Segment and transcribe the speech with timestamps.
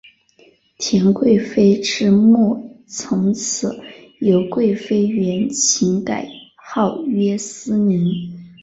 [0.79, 3.79] 田贵妃之墓从此
[4.19, 8.33] 由贵妃园寝改号曰思陵。